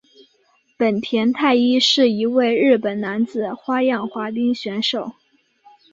[0.77, 5.11] 本田太一是一位日本男子花样滑冰选手。